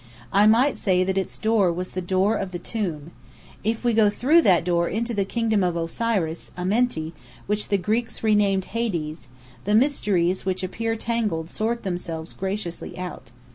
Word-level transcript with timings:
I 0.33 0.47
might 0.47 0.79
say 0.79 1.03
that 1.03 1.15
its 1.15 1.37
door 1.37 1.71
was 1.71 1.91
the 1.91 2.01
door 2.01 2.35
of 2.35 2.53
the 2.53 2.57
Tomb. 2.57 3.11
If 3.63 3.83
we 3.83 3.93
go 3.93 4.09
through 4.09 4.41
that 4.41 4.63
door 4.63 4.89
into 4.89 5.13
the 5.13 5.25
Kingdom 5.25 5.63
of 5.63 5.77
Osiris, 5.77 6.51
Amenti, 6.57 7.13
which 7.45 7.67
the 7.67 7.77
Greeks 7.77 8.23
renamed 8.23 8.65
Hades, 8.73 9.29
the 9.65 9.75
mysteries 9.75 10.43
which 10.43 10.63
appear 10.63 10.95
tangled 10.95 11.51
sort 11.51 11.83
themselves 11.83 12.33
graciously 12.33 12.97
out. 12.97 13.29